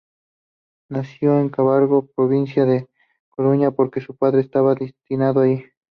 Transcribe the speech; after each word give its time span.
Nació 0.89 1.39
en 1.39 1.49
Carballo, 1.49 2.09
provincia 2.15 2.65
de 2.65 2.79
La 2.79 2.87
Coruña, 3.29 3.69
porque 3.69 4.01
su 4.01 4.15
padre 4.15 4.41
estaba 4.41 4.73
destinado 4.73 5.41
allí. 5.41 5.63